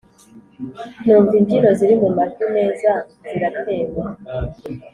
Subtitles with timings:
[1.03, 2.91] numva imbyino ziri mu majwi meza
[3.27, 4.01] ziratewe,